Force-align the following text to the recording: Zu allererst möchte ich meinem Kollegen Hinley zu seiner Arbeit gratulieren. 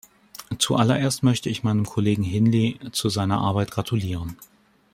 Zu 0.57 0.77
allererst 0.77 1.21
möchte 1.21 1.49
ich 1.49 1.61
meinem 1.63 1.85
Kollegen 1.85 2.23
Hinley 2.23 2.79
zu 2.91 3.07
seiner 3.09 3.37
Arbeit 3.39 3.69
gratulieren. 3.69 4.35